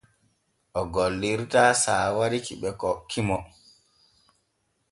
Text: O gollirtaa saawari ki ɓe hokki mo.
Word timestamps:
O 0.79 0.81
gollirtaa 0.93 1.67
saawari 1.83 2.39
ki 2.45 2.53
ɓe 2.61 2.69
hokki 2.81 3.19
mo. 3.27 3.37